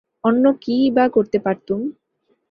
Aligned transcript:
অন্য 0.23 0.43
কীই 0.61 0.85
বা 0.91 1.05
করতে 1.09 1.37
পারতুম। 1.39 1.79